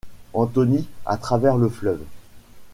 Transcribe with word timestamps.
Anthony 0.33 0.87
à 1.05 1.15
travers 1.15 1.57
le 1.57 1.69
fleuve. 1.69 2.01